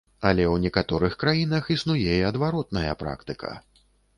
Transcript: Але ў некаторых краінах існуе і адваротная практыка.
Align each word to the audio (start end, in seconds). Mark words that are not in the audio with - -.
Але 0.27 0.43
ў 0.43 0.55
некаторых 0.63 1.17
краінах 1.25 1.69
існуе 1.75 2.17
і 2.17 2.27
адваротная 2.33 2.99
практыка. 3.05 3.57